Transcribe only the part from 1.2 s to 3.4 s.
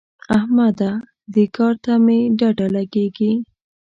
دې کار ته مې ډډه لګېږي.